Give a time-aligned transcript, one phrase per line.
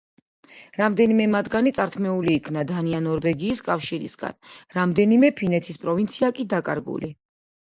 [0.77, 4.35] რამდენიმე მათგანი წართმეული იქნა დანია-ნორვეგიის კავშირისგან,
[4.79, 7.13] რამდენიმე ფინეთის პროვინცია კი დაკარგული.